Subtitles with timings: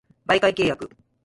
[0.25, 0.89] 媒介契約